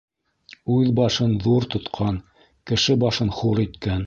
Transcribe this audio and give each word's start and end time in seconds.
Үҙ 0.75 0.87
башын 0.99 1.35
ҙур 1.45 1.69
тотҡан, 1.75 2.19
кеше 2.73 3.01
башын 3.05 3.35
хур 3.41 3.67
иткән. 3.67 3.99